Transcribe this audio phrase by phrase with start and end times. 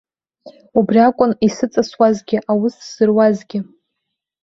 [0.77, 3.59] Убри акәын исыҵасуазгьы, аус сзыруазгьы.